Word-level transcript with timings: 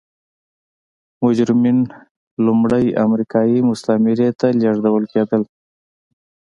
مجرمین 1.23 1.79
لومړی 2.45 2.85
امریکايي 3.05 3.57
مستعمرې 3.69 4.29
ته 4.39 4.47
لېږدول 4.59 5.03
کېدل. 5.13 5.41